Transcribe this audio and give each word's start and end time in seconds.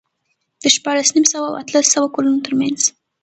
د 0.61 0.63
شپاړس 0.75 1.09
نیم 1.15 1.25
سوه 1.33 1.47
او 1.49 1.57
اتلس 1.61 1.85
سوه 1.95 2.07
کلونو 2.15 2.39
ترمنځ 2.45 2.79